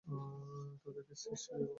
তাদের 0.81 1.03
case 1.07 1.23
history 1.27 1.55
দেখো। 1.55 1.69